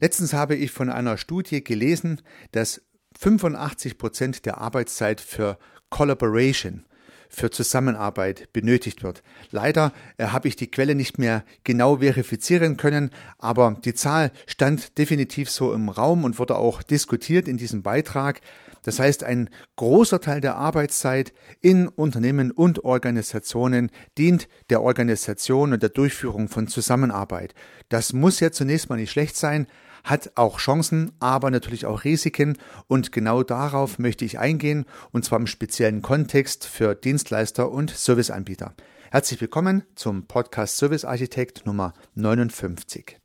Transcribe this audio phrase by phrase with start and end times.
[0.00, 2.80] Letztens habe ich von einer Studie gelesen, dass
[3.18, 5.58] 85 Prozent der Arbeitszeit für
[5.90, 6.86] Collaboration,
[7.28, 9.22] für Zusammenarbeit benötigt wird.
[9.50, 14.96] Leider äh, habe ich die Quelle nicht mehr genau verifizieren können, aber die Zahl stand
[14.98, 18.40] definitiv so im Raum und wurde auch diskutiert in diesem Beitrag.
[18.82, 25.82] Das heißt, ein großer Teil der Arbeitszeit in Unternehmen und Organisationen dient der Organisation und
[25.82, 27.54] der Durchführung von Zusammenarbeit.
[27.90, 29.66] Das muss ja zunächst mal nicht schlecht sein,
[30.04, 35.38] hat auch Chancen, aber natürlich auch Risiken und genau darauf möchte ich eingehen und zwar
[35.38, 38.74] im speziellen Kontext für Dienstleister und Serviceanbieter.
[39.10, 43.20] Herzlich willkommen zum Podcast Service Architekt Nummer 59.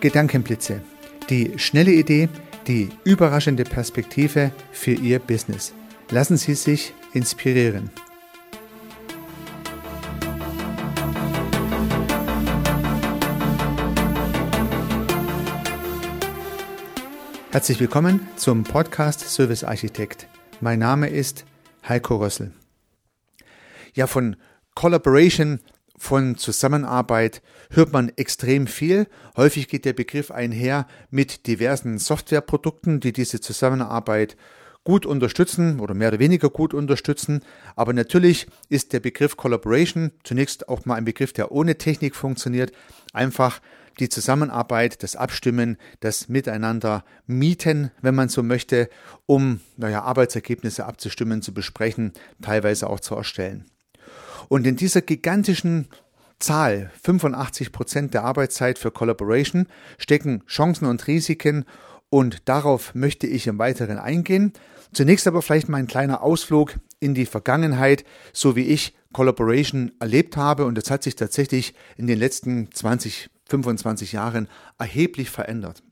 [0.00, 0.82] Gedankenblitze.
[1.30, 2.28] Die schnelle Idee,
[2.66, 5.72] die überraschende Perspektive für Ihr Business.
[6.10, 7.90] Lassen Sie sich inspirieren.
[17.52, 20.28] Herzlich willkommen zum Podcast Service Architekt.
[20.60, 21.46] Mein Name ist
[21.88, 22.52] Heiko Rössel.
[23.94, 24.36] Ja, von
[24.74, 25.60] Collaboration
[25.98, 29.06] von Zusammenarbeit hört man extrem viel.
[29.36, 34.36] Häufig geht der Begriff einher mit diversen Softwareprodukten, die diese Zusammenarbeit
[34.84, 37.40] gut unterstützen oder mehr oder weniger gut unterstützen.
[37.74, 42.72] Aber natürlich ist der Begriff Collaboration zunächst auch mal ein Begriff, der ohne Technik funktioniert.
[43.12, 43.60] Einfach
[43.98, 48.88] die Zusammenarbeit, das Abstimmen, das Miteinander mieten, wenn man so möchte,
[49.26, 53.64] um naja, Arbeitsergebnisse abzustimmen, zu besprechen, teilweise auch zu erstellen.
[54.48, 55.88] Und in dieser gigantischen
[56.38, 59.66] Zahl, 85 Prozent der Arbeitszeit für Collaboration,
[59.98, 61.64] stecken Chancen und Risiken
[62.10, 64.52] und darauf möchte ich im Weiteren eingehen.
[64.92, 70.36] Zunächst aber vielleicht mal ein kleiner Ausflug in die Vergangenheit, so wie ich Collaboration erlebt
[70.36, 75.82] habe und das hat sich tatsächlich in den letzten 20, 25 Jahren erheblich verändert.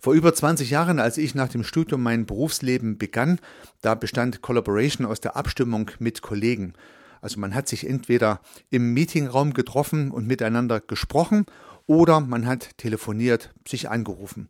[0.00, 3.38] Vor über 20 Jahren, als ich nach dem Studium mein Berufsleben begann,
[3.82, 6.72] da bestand Collaboration aus der Abstimmung mit Kollegen.
[7.20, 11.46] Also man hat sich entweder im Meetingraum getroffen und miteinander gesprochen
[11.86, 14.48] oder man hat telefoniert, sich angerufen.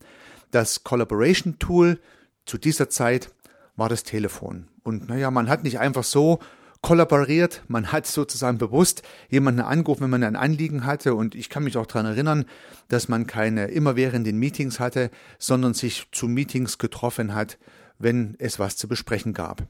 [0.50, 2.00] Das Collaboration Tool
[2.44, 3.30] zu dieser Zeit
[3.76, 4.68] war das Telefon.
[4.82, 6.40] Und naja, man hat nicht einfach so
[6.82, 11.14] kollaboriert, man hat sozusagen bewusst jemanden angerufen, wenn man ein Anliegen hatte.
[11.14, 12.44] Und ich kann mich auch daran erinnern,
[12.88, 17.58] dass man keine immerwährenden Meetings hatte, sondern sich zu Meetings getroffen hat,
[17.98, 19.66] wenn es was zu besprechen gab.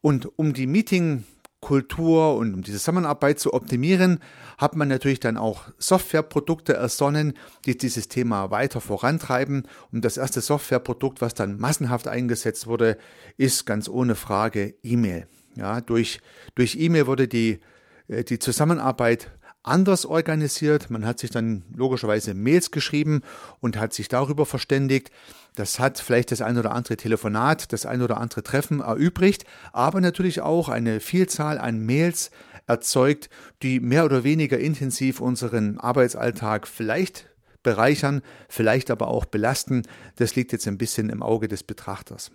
[0.00, 1.24] Und um die Meeting
[1.60, 4.20] Kultur und um die Zusammenarbeit zu optimieren,
[4.58, 7.34] hat man natürlich dann auch Softwareprodukte ersonnen,
[7.64, 9.66] die dieses Thema weiter vorantreiben.
[9.90, 12.98] Und das erste Softwareprodukt, was dann massenhaft eingesetzt wurde,
[13.36, 15.26] ist ganz ohne Frage E-Mail.
[15.56, 16.20] Ja, durch,
[16.54, 17.60] durch E-Mail wurde die,
[18.08, 19.30] äh, die Zusammenarbeit
[19.66, 20.90] anders organisiert.
[20.90, 23.22] Man hat sich dann logischerweise Mails geschrieben
[23.60, 25.10] und hat sich darüber verständigt.
[25.54, 30.00] Das hat vielleicht das ein oder andere Telefonat, das ein oder andere Treffen erübrigt, aber
[30.00, 32.30] natürlich auch eine Vielzahl an Mails
[32.66, 33.28] erzeugt,
[33.62, 37.26] die mehr oder weniger intensiv unseren Arbeitsalltag vielleicht
[37.62, 39.82] bereichern, vielleicht aber auch belasten.
[40.16, 42.30] Das liegt jetzt ein bisschen im Auge des Betrachters.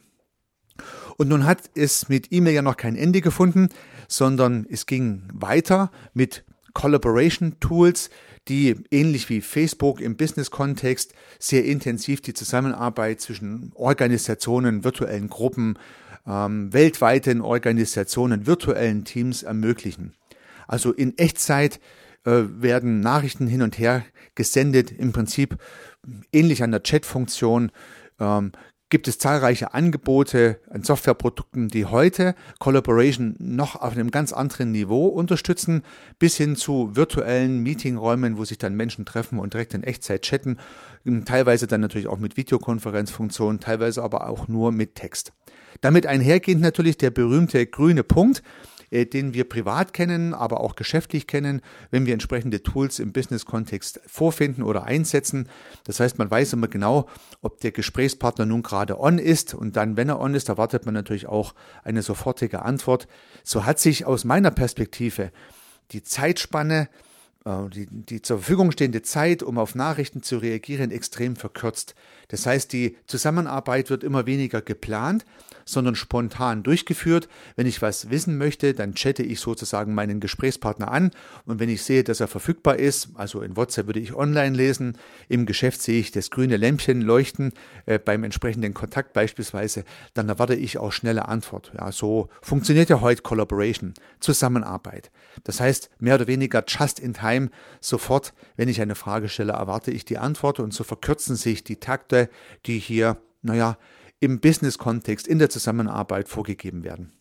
[1.18, 3.70] Und nun hat es mit E-Mail ja noch kein Ende gefunden,
[4.08, 8.10] sondern es ging weiter mit Collaboration Tools,
[8.48, 15.78] die ähnlich wie Facebook im Business-Kontext sehr intensiv die Zusammenarbeit zwischen Organisationen, virtuellen Gruppen,
[16.28, 20.14] ähm, weltweiten Organisationen, virtuellen Teams ermöglichen.
[20.68, 21.80] Also in Echtzeit
[22.26, 24.04] äh, werden Nachrichten hin und her
[24.36, 25.58] gesendet, im Prinzip
[26.32, 27.72] ähnlich an der Chat-Funktion.
[28.20, 28.52] Ähm,
[28.92, 35.08] gibt es zahlreiche Angebote an Softwareprodukten, die heute Collaboration noch auf einem ganz anderen Niveau
[35.08, 35.82] unterstützen,
[36.20, 40.58] bis hin zu virtuellen Meetingräumen, wo sich dann Menschen treffen und direkt in Echtzeit chatten,
[41.26, 45.34] teilweise dann natürlich auch mit Videokonferenzfunktionen, teilweise aber auch nur mit Text.
[45.80, 48.44] Damit einhergehend natürlich der berühmte grüne Punkt,
[48.92, 54.02] äh, den wir privat kennen, aber auch geschäftlich kennen, wenn wir entsprechende Tools im Business-Kontext
[54.06, 55.50] vorfinden oder einsetzen.
[55.86, 57.08] Das heißt, man weiß immer genau,
[57.42, 60.94] ob der Gesprächspartner nun gerade on ist und dann, wenn er on ist, erwartet man
[60.94, 63.08] natürlich auch eine sofortige Antwort.
[63.44, 65.32] So hat sich aus meiner Perspektive
[65.92, 66.90] die Zeitspanne
[67.46, 71.96] äh, die, die zur Verfügung stehende Zeit, um auf Nachrichten zu reagieren, extrem verkürzt.
[72.28, 75.26] Das heißt, die Zusammenarbeit wird immer weniger geplant,
[75.72, 77.28] sondern spontan durchgeführt.
[77.56, 81.12] Wenn ich was wissen möchte, dann chatte ich sozusagen meinen Gesprächspartner an
[81.46, 84.98] und wenn ich sehe, dass er verfügbar ist, also in WhatsApp würde ich online lesen,
[85.30, 87.54] im Geschäft sehe ich das grüne Lämpchen leuchten
[87.86, 89.84] äh, beim entsprechenden Kontakt beispielsweise,
[90.14, 91.72] dann erwarte ich auch schnelle Antwort.
[91.78, 95.12] Ja, so funktioniert ja heute Collaboration, Zusammenarbeit.
[95.44, 99.92] Das heißt, mehr oder weniger just in time, sofort, wenn ich eine Frage stelle, erwarte
[99.92, 102.30] ich die Antwort und so verkürzen sich die Takte,
[102.66, 103.78] die hier, naja,
[104.22, 107.12] im Business-Kontext, in der Zusammenarbeit vorgegeben werden.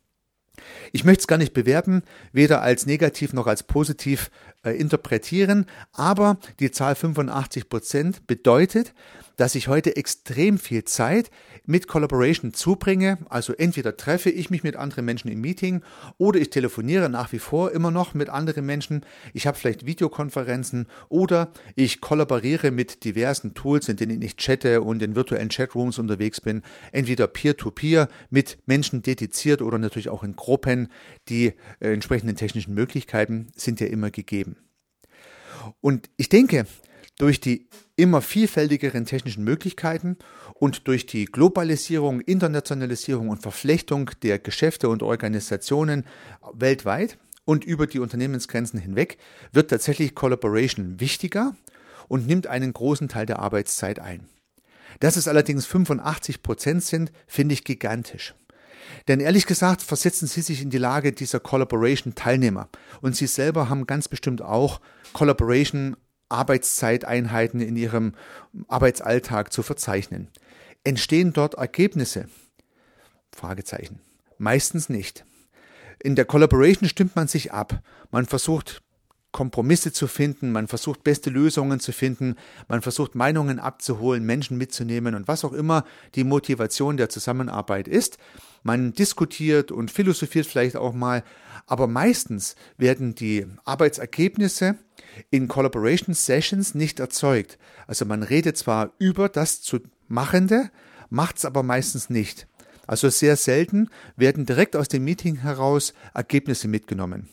[0.92, 2.02] Ich möchte es gar nicht bewerten,
[2.32, 4.30] weder als negativ noch als positiv
[4.62, 8.94] äh, interpretieren, aber die Zahl 85 Prozent bedeutet,
[9.40, 11.30] dass ich heute extrem viel Zeit
[11.64, 13.16] mit Collaboration zubringe.
[13.30, 15.80] Also entweder treffe ich mich mit anderen Menschen im Meeting
[16.18, 19.00] oder ich telefoniere nach wie vor immer noch mit anderen Menschen.
[19.32, 25.00] Ich habe vielleicht Videokonferenzen oder ich kollaboriere mit diversen Tools, in denen ich chatte und
[25.02, 26.60] in virtuellen Chatrooms unterwegs bin.
[26.92, 30.88] Entweder peer-to-peer -peer mit Menschen dediziert oder natürlich auch in Gruppen.
[31.30, 34.49] Die äh, entsprechenden technischen Möglichkeiten sind ja immer gegeben.
[35.80, 36.66] Und ich denke,
[37.18, 40.16] durch die immer vielfältigeren technischen Möglichkeiten
[40.54, 46.06] und durch die Globalisierung, Internationalisierung und Verflechtung der Geschäfte und Organisationen
[46.54, 49.18] weltweit und über die Unternehmensgrenzen hinweg
[49.52, 51.54] wird tatsächlich Collaboration wichtiger
[52.08, 54.26] und nimmt einen großen Teil der Arbeitszeit ein.
[55.00, 58.34] Dass es allerdings 85 Prozent sind, finde ich gigantisch.
[59.08, 62.68] Denn ehrlich gesagt, versetzen Sie sich in die Lage dieser Collaboration-Teilnehmer.
[63.00, 64.80] Und Sie selber haben ganz bestimmt auch
[65.12, 65.96] Collaboration
[66.28, 68.14] Arbeitszeiteinheiten in ihrem
[68.68, 70.28] Arbeitsalltag zu verzeichnen.
[70.84, 72.28] Entstehen dort Ergebnisse?
[73.32, 74.00] Fragezeichen.
[74.38, 75.24] Meistens nicht.
[76.02, 77.82] In der Collaboration stimmt man sich ab.
[78.10, 78.82] Man versucht
[79.32, 82.34] Kompromisse zu finden, man versucht beste Lösungen zu finden,
[82.68, 85.84] man versucht Meinungen abzuholen, Menschen mitzunehmen und was auch immer
[86.14, 88.18] die Motivation der Zusammenarbeit ist.
[88.62, 91.22] Man diskutiert und philosophiert vielleicht auch mal,
[91.66, 94.76] aber meistens werden die Arbeitsergebnisse
[95.30, 97.58] in Collaboration Sessions nicht erzeugt.
[97.86, 99.78] Also man redet zwar über das zu
[100.08, 100.70] Machende,
[101.08, 102.48] macht es aber meistens nicht.
[102.86, 107.28] Also sehr selten werden direkt aus dem Meeting heraus Ergebnisse mitgenommen.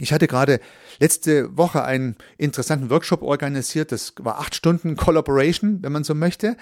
[0.00, 0.60] Ich hatte gerade
[1.00, 3.90] letzte Woche einen interessanten Workshop organisiert.
[3.92, 6.56] Das war acht Stunden Collaboration, wenn man so möchte.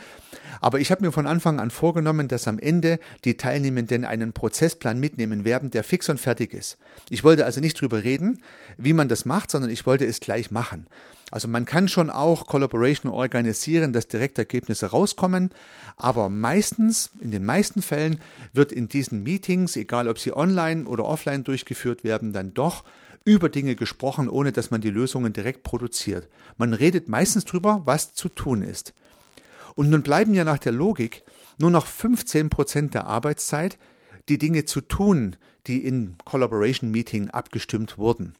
[0.60, 4.98] Aber ich habe mir von Anfang an vorgenommen, dass am Ende die Teilnehmenden einen Prozessplan
[4.98, 6.78] mitnehmen werden, der fix und fertig ist.
[7.10, 8.42] Ich wollte also nicht drüber reden,
[8.78, 10.86] wie man das macht, sondern ich wollte es gleich machen.
[11.30, 15.50] Also man kann schon auch Collaboration organisieren, dass Direktergebnisse rauskommen,
[15.96, 18.20] aber meistens, in den meisten Fällen,
[18.52, 22.84] wird in diesen Meetings, egal ob sie online oder offline durchgeführt werden, dann doch
[23.24, 26.28] über Dinge gesprochen, ohne dass man die Lösungen direkt produziert.
[26.58, 28.94] Man redet meistens drüber, was zu tun ist.
[29.74, 31.24] Und nun bleiben ja nach der Logik
[31.58, 33.78] nur noch 15 Prozent der Arbeitszeit,
[34.28, 35.36] die Dinge zu tun,
[35.66, 38.34] die in Collaboration Meeting abgestimmt wurden.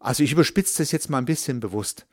[0.00, 2.06] Also ich überspitze das jetzt mal ein bisschen bewusst.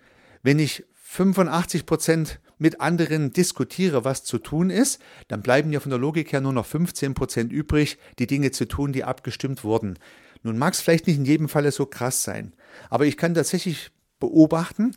[0.44, 5.90] Wenn ich 85 Prozent mit anderen diskutiere, was zu tun ist, dann bleiben ja von
[5.90, 9.98] der Logik her nur noch 15 Prozent übrig, die Dinge zu tun, die abgestimmt wurden.
[10.44, 12.54] Nun mag es vielleicht nicht in jedem Falle so krass sein,
[12.90, 14.96] aber ich kann tatsächlich beobachten,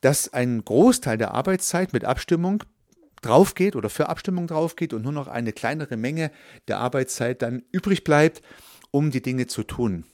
[0.00, 2.62] dass ein Großteil der Arbeitszeit mit Abstimmung
[3.20, 6.30] draufgeht oder für Abstimmung draufgeht und nur noch eine kleinere Menge
[6.68, 8.42] der Arbeitszeit dann übrig bleibt,
[8.92, 10.04] um die Dinge zu tun.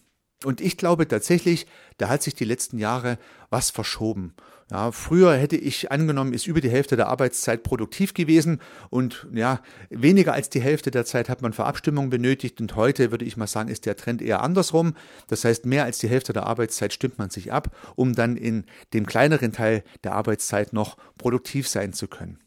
[0.44, 1.66] Und ich glaube tatsächlich,
[1.98, 3.18] da hat sich die letzten Jahre
[3.50, 4.34] was verschoben.
[4.70, 9.60] Ja, früher hätte ich angenommen, ist über die Hälfte der Arbeitszeit produktiv gewesen und ja,
[9.90, 13.36] weniger als die Hälfte der Zeit hat man für Abstimmung benötigt und heute würde ich
[13.36, 14.94] mal sagen, ist der Trend eher andersrum.
[15.28, 18.64] Das heißt, mehr als die Hälfte der Arbeitszeit stimmt man sich ab, um dann in
[18.94, 22.43] dem kleineren Teil der Arbeitszeit noch produktiv sein zu können.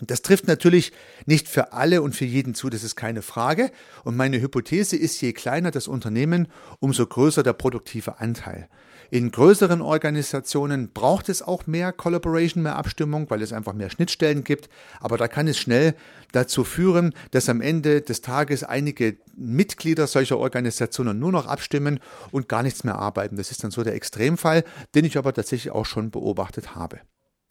[0.00, 0.92] Das trifft natürlich
[1.26, 3.70] nicht für alle und für jeden zu, das ist keine Frage.
[4.04, 6.48] Und meine Hypothese ist, je kleiner das Unternehmen,
[6.80, 8.68] umso größer der produktive Anteil.
[9.10, 14.44] In größeren Organisationen braucht es auch mehr Collaboration, mehr Abstimmung, weil es einfach mehr Schnittstellen
[14.44, 14.68] gibt.
[15.00, 15.94] Aber da kann es schnell
[16.32, 22.00] dazu führen, dass am Ende des Tages einige Mitglieder solcher Organisationen nur noch abstimmen
[22.32, 23.36] und gar nichts mehr arbeiten.
[23.36, 24.62] Das ist dann so der Extremfall,
[24.94, 27.00] den ich aber tatsächlich auch schon beobachtet habe.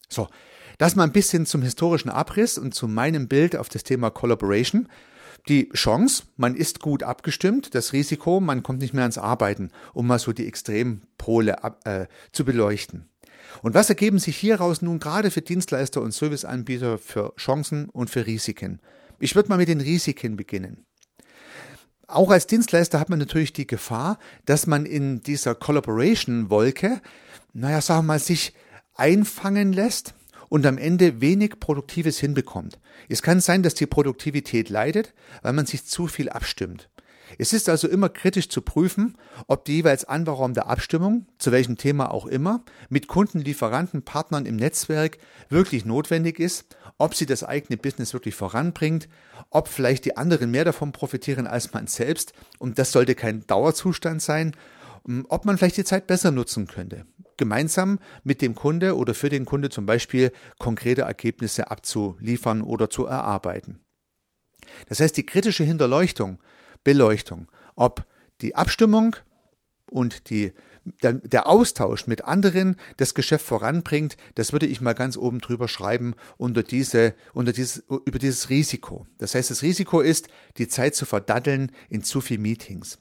[0.09, 0.27] So,
[0.77, 4.87] das mal ein bisschen zum historischen Abriss und zu meinem Bild auf das Thema Collaboration.
[5.47, 10.05] Die Chance, man ist gut abgestimmt, das Risiko, man kommt nicht mehr ans Arbeiten, um
[10.07, 11.55] mal so die Extrempole
[11.85, 13.09] äh, zu beleuchten.
[13.61, 18.25] Und was ergeben sich hieraus nun gerade für Dienstleister und Serviceanbieter für Chancen und für
[18.25, 18.81] Risiken?
[19.19, 20.85] Ich würde mal mit den Risiken beginnen.
[22.07, 27.01] auch als Dienstleister hat man natürlich die Gefahr, dass man in dieser Collaboration-Wolke,
[27.53, 28.53] naja, sagen wir mal, sich
[28.95, 30.13] einfangen lässt
[30.49, 32.79] und am Ende wenig Produktives hinbekommt.
[33.09, 36.89] Es kann sein, dass die Produktivität leidet, weil man sich zu viel abstimmt.
[37.37, 41.77] Es ist also immer kritisch zu prüfen, ob die jeweils Anbauraum der Abstimmung, zu welchem
[41.77, 45.17] Thema auch immer, mit Kunden, Lieferanten, Partnern im Netzwerk
[45.49, 49.07] wirklich notwendig ist, ob sie das eigene Business wirklich voranbringt,
[49.49, 54.21] ob vielleicht die anderen mehr davon profitieren als man selbst, und das sollte kein Dauerzustand
[54.21, 54.55] sein,
[55.29, 57.05] ob man vielleicht die Zeit besser nutzen könnte
[57.37, 63.05] gemeinsam mit dem Kunde oder für den Kunde zum Beispiel konkrete Ergebnisse abzuliefern oder zu
[63.05, 63.79] erarbeiten.
[64.89, 66.39] Das heißt, die kritische Hinterleuchtung,
[66.83, 68.05] Beleuchtung, ob
[68.41, 69.15] die Abstimmung
[69.89, 70.51] und die,
[71.01, 75.67] der, der, Austausch mit anderen das Geschäft voranbringt, das würde ich mal ganz oben drüber
[75.67, 79.07] schreiben unter diese, unter dieses, über dieses Risiko.
[79.17, 82.99] Das heißt, das Risiko ist, die Zeit zu verdatteln in zu viel Meetings.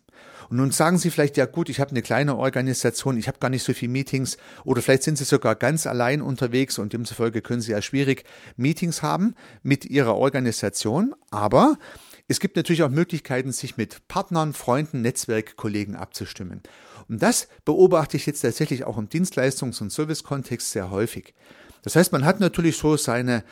[0.49, 3.49] Und nun sagen Sie vielleicht, ja gut, ich habe eine kleine Organisation, ich habe gar
[3.51, 7.61] nicht so viele Meetings oder vielleicht sind Sie sogar ganz allein unterwegs und demzufolge können
[7.61, 8.25] Sie ja schwierig
[8.57, 11.15] Meetings haben mit Ihrer Organisation.
[11.31, 11.79] Aber
[12.29, 16.63] es gibt natürlich auch Möglichkeiten, sich mit Partnern, Freunden, Netzwerkkollegen abzustimmen.
[17.09, 21.35] Und das beobachte ich jetzt tatsächlich auch im Dienstleistungs- und Servicekontext sehr häufig.
[21.83, 23.45] Das heißt, man hat natürlich so seine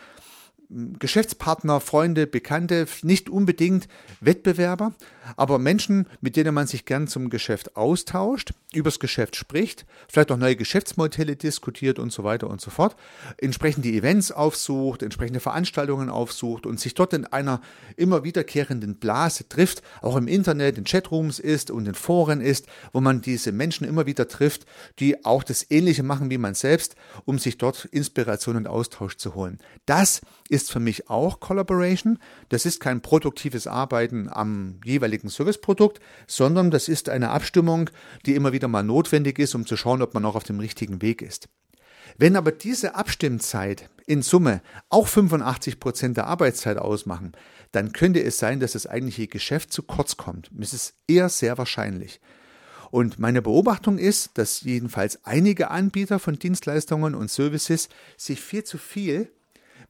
[0.98, 3.86] Geschäftspartner, Freunde, Bekannte, nicht unbedingt
[4.20, 4.92] Wettbewerber,
[5.36, 10.36] aber Menschen, mit denen man sich gern zum Geschäft austauscht, übers Geschäft spricht, vielleicht auch
[10.36, 12.96] neue Geschäftsmodelle diskutiert und so weiter und so fort,
[13.38, 17.60] entsprechend die Events aufsucht, entsprechende Veranstaltungen aufsucht und sich dort in einer
[17.96, 23.00] immer wiederkehrenden Blase trifft, auch im Internet, in Chatrooms ist und in Foren ist, wo
[23.00, 24.66] man diese Menschen immer wieder trifft,
[24.98, 29.36] die auch das Ähnliche machen wie man selbst, um sich dort Inspiration und Austausch zu
[29.36, 29.58] holen.
[29.86, 32.18] Das ist für mich auch Collaboration.
[32.48, 37.90] Das ist kein produktives Arbeiten am jeweiligen Serviceprodukt, sondern das ist eine Abstimmung,
[38.26, 41.02] die immer wieder mal notwendig ist, um zu schauen, ob man noch auf dem richtigen
[41.02, 41.48] Weg ist.
[42.16, 47.32] Wenn aber diese Abstimmzeit in Summe auch 85 Prozent der Arbeitszeit ausmachen,
[47.72, 50.50] dann könnte es sein, dass das eigentliche Geschäft zu kurz kommt.
[50.52, 52.20] Das ist eher sehr wahrscheinlich.
[52.90, 58.78] Und meine Beobachtung ist, dass jedenfalls einige Anbieter von Dienstleistungen und Services sich viel zu
[58.78, 59.32] viel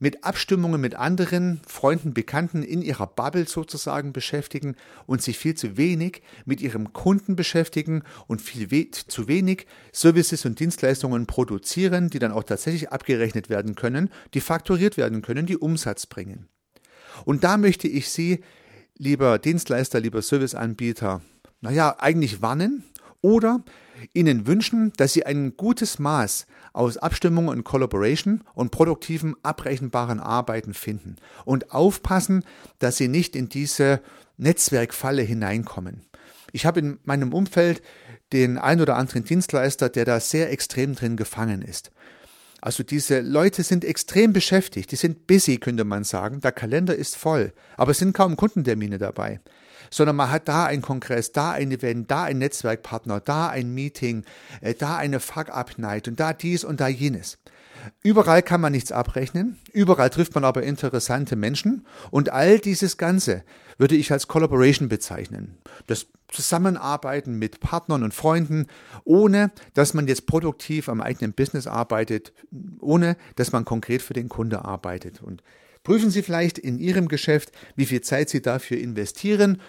[0.05, 5.79] mit Abstimmungen mit anderen Freunden, Bekannten in ihrer Bubble sozusagen beschäftigen und sich viel zu
[5.79, 12.19] wenig mit ihrem Kunden beschäftigen und viel we zu wenig Services und Dienstleistungen produzieren, die
[12.19, 16.49] dann auch tatsächlich abgerechnet werden können, die fakturiert werden können, die Umsatz bringen.
[17.25, 18.45] Und da möchte ich Sie,
[18.99, 21.23] lieber Dienstleister, lieber Serviceanbieter,
[21.63, 22.85] naja, eigentlich warnen
[23.23, 23.65] oder
[24.13, 30.75] Ihnen wünschen, dass Sie ein gutes Maß aus Abstimmung und Collaboration und produktiven, abrechenbaren Arbeiten
[30.75, 32.45] finden und aufpassen,
[32.79, 34.01] dass Sie nicht in diese
[34.37, 36.03] Netzwerkfalle hineinkommen.
[36.53, 37.83] Ich habe in meinem Umfeld
[38.33, 41.91] den ein oder anderen Dienstleister, der da sehr extrem drin gefangen ist.
[42.61, 46.41] Also diese Leute sind extrem beschäftigt, die sind busy, könnte man sagen.
[46.41, 49.41] Der Kalender ist voll, aber es sind kaum Kundentermine dabei
[49.91, 54.25] sondern man hat da einen Kongress, da ein Event, da ein Netzwerkpartner, da ein Meeting,
[54.61, 57.39] äh, da eine Fuck-Up-Night und da dies und da jenes.
[58.03, 63.45] Überall kann man nichts abrechnen, überall trifft man aber interessante Menschen und all dieses Ganze
[63.79, 65.59] würde ich als Collaboration bezeichnen.
[65.87, 68.67] Das Zusammenarbeiten mit Partnern und Freunden,
[69.05, 72.33] ohne dass man jetzt produktiv am eigenen Business arbeitet,
[72.81, 75.23] ohne dass man konkret für den Kunde arbeitet.
[75.23, 75.43] Und
[75.85, 79.61] prüfen Sie vielleicht in Ihrem Geschäft, wie viel Zeit Sie dafür investieren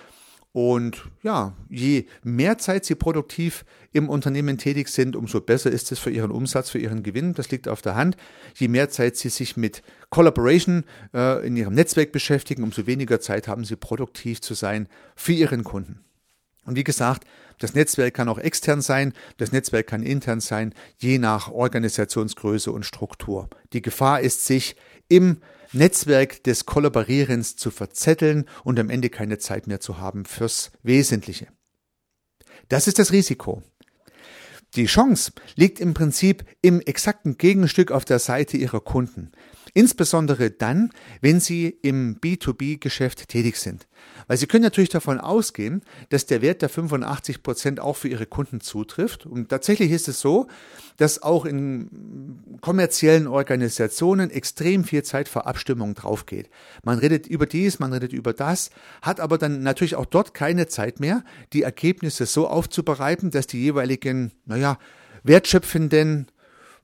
[0.56, 6.00] und ja, je mehr Zeit Sie produktiv im Unternehmen tätig sind, umso besser ist es
[6.00, 7.34] für Ihren Umsatz, für Ihren Gewinn.
[7.34, 8.16] Das liegt auf der Hand.
[8.56, 13.50] Je mehr Zeit Sie sich mit Collaboration äh, in Ihrem Netzwerk beschäftigen, umso weniger Zeit
[13.50, 16.06] haben Sie produktiv zu sein für Ihren Kunden.
[16.64, 17.28] Und wie gesagt,
[17.60, 22.86] das Netzwerk kann auch extern sein, das Netzwerk kann intern sein, je nach Organisationsgröße und
[22.86, 23.50] Struktur.
[23.74, 24.78] Die Gefahr ist, sich
[25.10, 25.42] im
[25.76, 31.48] Netzwerk des Kollaborierens zu verzetteln und am Ende keine Zeit mehr zu haben fürs Wesentliche.
[32.70, 33.62] Das ist das Risiko.
[34.76, 39.32] Die Chance liegt im Prinzip im exakten Gegenstück auf der Seite ihrer Kunden.
[39.78, 43.88] Insbesondere dann, wenn Sie im B2B-Geschäft tätig sind.
[44.26, 48.26] Weil Sie können natürlich davon ausgehen, dass der Wert der 85 Prozent auch für Ihre
[48.26, 49.26] Kunden zutrifft.
[49.26, 50.48] Und tatsächlich ist es so,
[50.96, 56.50] dass auch in kommerziellen Organisationen extrem viel Zeit für Abstimmung draufgeht.
[56.84, 58.70] Man redet über dies, man redet über das,
[59.02, 63.62] hat aber dann natürlich auch dort keine Zeit mehr, die Ergebnisse so aufzubereiten, dass die
[63.62, 64.80] jeweiligen, naja,
[65.24, 66.32] wertschöpfenden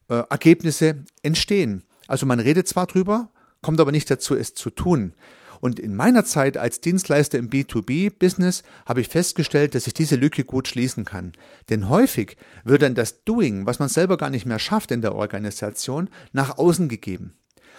[0.09, 1.85] äh, Ergebnisse entstehen.
[2.11, 3.29] Also man redet zwar drüber,
[3.61, 5.13] kommt aber nicht dazu, es zu tun.
[5.61, 10.43] Und in meiner Zeit als Dienstleister im B2B-Business habe ich festgestellt, dass ich diese Lücke
[10.43, 11.31] gut schließen kann.
[11.69, 15.15] Denn häufig wird dann das Doing, was man selber gar nicht mehr schafft in der
[15.15, 17.37] Organisation, nach außen gegeben.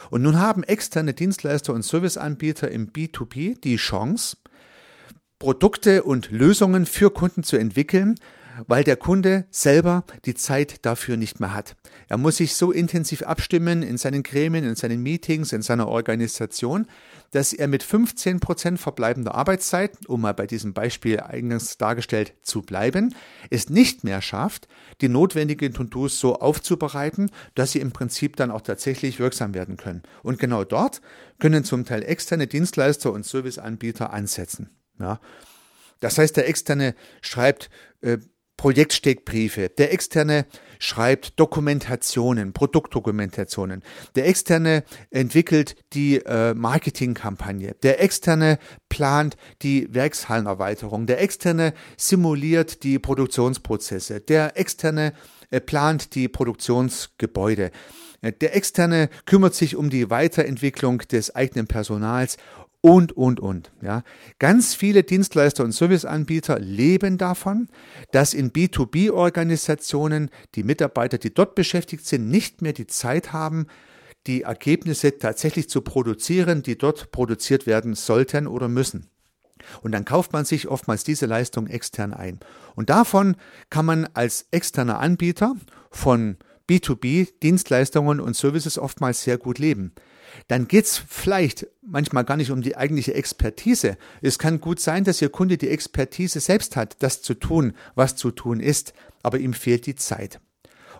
[0.09, 4.39] Und nun haben externe Dienstleister und Serviceanbieter im B2B die Chance,
[5.39, 8.15] Produkte und Lösungen für Kunden zu entwickeln,
[8.67, 11.77] weil der Kunde selber die Zeit dafür nicht mehr hat.
[12.09, 16.87] Er muss sich so intensiv abstimmen in seinen Gremien, in seinen Meetings, in seiner Organisation,
[17.31, 22.63] dass er mit 15 Prozent verbleibender Arbeitszeit, um mal bei diesem Beispiel eingangs dargestellt zu
[22.63, 23.15] bleiben,
[23.51, 24.69] es nicht mehr schafft,
[25.01, 30.03] die notwendigen To-Dos so aufzubereiten, dass sie im Prinzip dann auch tatsächlich wirksam werden können.
[30.23, 31.01] Und genau dort
[31.39, 34.71] können zum Teil externe Dienstleister und Serviceanbieter ansetzen.
[35.01, 35.19] Ja.
[36.01, 38.19] Das heißt, der Externe schreibt äh,
[38.63, 39.71] Projektsteckbriefe.
[39.71, 40.47] Der Externe
[40.79, 43.83] schreibt Dokumentationen, Produktdokumentationen.
[44.15, 47.75] Der Externe entwickelt die äh, Marketingkampagne.
[47.83, 51.07] Der Externe plant die Werkshallenerweiterung.
[51.07, 54.21] Der Externe simuliert die Produktionsprozesse.
[54.21, 55.13] Der Externe
[55.51, 57.73] äh, plant die Produktionsgebäude.
[58.21, 62.37] Äh, der Externe kümmert sich um die Weiterentwicklung des eigenen Personals
[62.83, 63.73] und, und, und.
[63.81, 64.03] Ja.
[64.39, 67.69] Ganz viele Dienstleister und Serviceanbieter leben davon,
[68.11, 73.69] dass in B2B-Organisationen die Mitarbeiter, die dort beschäftigt sind, nicht mehr die Zeit haben,
[74.27, 79.07] die Ergebnisse tatsächlich zu produzieren, die dort produziert werden sollten oder müssen.
[79.83, 82.41] Und dann kauft man sich oftmals diese Leistung extern ein.
[82.75, 83.37] Und davon
[83.71, 85.55] kann man als externer Anbieter
[85.93, 86.37] von
[86.69, 89.93] B2B Dienstleistungen und Services oftmals sehr gut leben
[90.49, 93.97] dann geht's vielleicht manchmal gar nicht um die eigentliche Expertise.
[94.21, 98.17] Es kann gut sein, dass Ihr Kunde die Expertise selbst hat, das zu tun, was
[98.17, 100.41] zu tun ist, aber ihm fehlt die Zeit.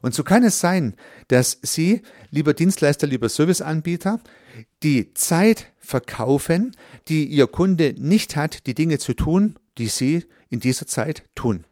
[0.03, 0.95] Und so kann es sein,
[1.29, 4.21] dass Sie, lieber Dienstleister, lieber Serviceanbieter,
[4.83, 6.77] die Zeit verkaufen,
[7.09, 11.65] die Ihr Kunde nicht hat, die Dinge zu tun, die Sie in dieser Zeit tun.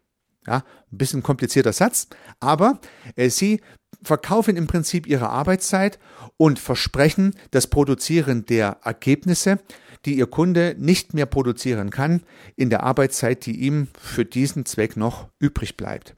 [0.46, 2.80] Ja, ein bisschen komplizierter Satz, aber
[3.14, 3.60] äh, Sie
[4.02, 5.98] verkaufen im Prinzip ihre Arbeitszeit
[6.36, 9.58] und versprechen das Produzieren der Ergebnisse,
[10.04, 12.22] die ihr Kunde nicht mehr produzieren kann,
[12.56, 16.16] in der Arbeitszeit, die ihm für diesen Zweck noch übrig bleibt.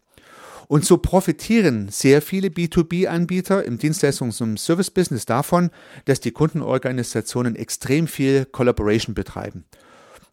[0.69, 5.71] Und so profitieren sehr viele B2B-Anbieter im Dienstleistungs- und Service-Business davon,
[6.07, 9.65] dass die Kundenorganisationen extrem viel Collaboration betreiben.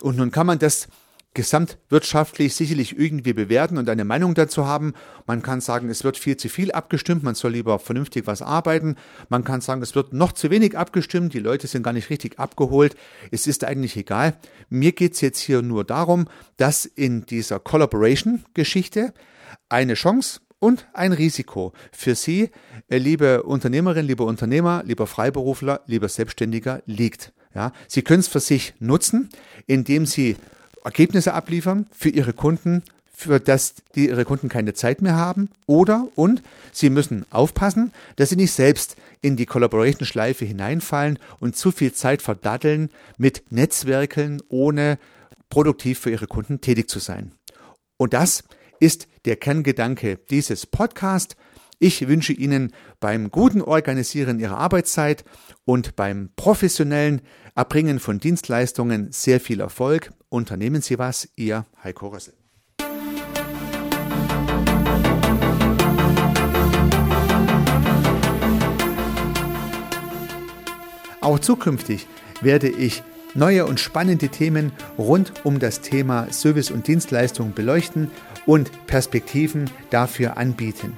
[0.02, 0.88] Und nun kann man das
[1.40, 4.94] gesamtwirtschaftlich sicherlich irgendwie bewerten und eine Meinung dazu haben.
[5.26, 8.98] Man kann sagen, es wird viel zu viel abgestimmt, man soll lieber vernünftig was arbeiten.
[9.30, 12.40] Man kann sagen, es wird noch zu wenig abgestimmt, die Leute sind gar nicht richtig
[12.40, 12.98] abgeholt.
[13.32, 14.36] Es ist eigentlich egal.
[14.68, 19.14] Mir geht es jetzt hier nur darum, dass in dieser Collaboration-Geschichte
[19.70, 22.50] eine Chance und ein Risiko für Sie,
[22.90, 27.32] äh, liebe Unternehmerin, liebe Unternehmer, lieber Freiberufler, lieber Selbstständiger, liegt.
[27.56, 29.30] Ja, Sie können es für sich nutzen,
[29.68, 30.36] indem Sie
[30.84, 35.50] Ergebnisse abliefern für ihre Kunden, für das die ihre Kunden keine Zeit mehr haben.
[35.66, 41.72] Oder und sie müssen aufpassen, dass sie nicht selbst in die Collaboration-Schleife hineinfallen und zu
[41.72, 44.98] viel Zeit verdatteln mit Netzwerken, ohne
[45.50, 47.34] produktiv für ihre Kunden tätig zu sein.
[47.98, 48.44] Und das
[48.80, 51.36] ist der Kerngedanke dieses Podcasts.
[51.82, 55.24] Ich wünsche Ihnen beim guten Organisieren Ihrer Arbeitszeit
[55.64, 57.22] und beim professionellen
[57.56, 60.12] Erbringen von Dienstleistungen sehr viel Erfolg.
[60.28, 62.34] Unternehmen Sie was, Ihr Heiko Rössel.
[71.22, 72.08] Auch zukünftig
[72.42, 73.04] werde ich
[73.36, 78.12] neue und spannende Themen rund um das Thema Service und Dienstleistung beleuchten
[78.46, 80.98] und Perspektiven dafür anbieten.